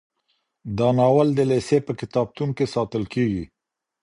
دا 0.77 0.89
ناول 0.99 1.27
د 1.35 1.39
لېسې 1.49 1.77
په 1.87 1.91
کتابتون 1.99 2.49
کي 2.57 2.65
ساتل 2.75 3.03
کیږي. 3.13 3.43